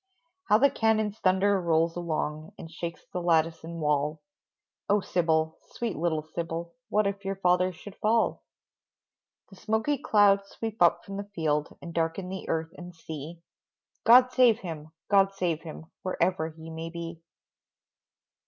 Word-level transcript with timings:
How 0.45 0.57
the 0.57 0.71
cannons' 0.71 1.19
thunder 1.19 1.61
rolls 1.61 1.95
along, 1.95 2.53
And 2.57 2.71
shakes 2.71 3.03
the 3.13 3.21
lattice 3.21 3.63
and 3.63 3.79
wall, 3.79 4.19
Oh, 4.89 4.99
Sybil, 4.99 5.59
sweet 5.73 5.95
little 5.95 6.23
Sybil, 6.23 6.73
What 6.89 7.05
if 7.05 7.23
your 7.23 7.35
father 7.35 7.71
should 7.71 7.95
fall? 7.97 8.41
The 9.51 9.57
smoky 9.57 9.99
clouds 9.99 10.49
sweep 10.49 10.81
up 10.81 11.05
from 11.05 11.17
the 11.17 11.29
field 11.35 11.77
And 11.83 11.93
darken 11.93 12.29
the 12.29 12.49
earth 12.49 12.71
and 12.79 12.95
sea, 12.95 13.43
"God 14.03 14.31
save 14.31 14.61
him! 14.61 14.91
God 15.07 15.33
save 15.33 15.61
him!" 15.61 15.85
Wherever 16.01 16.49
he 16.49 16.71
may 16.71 16.89
be. 16.89 17.21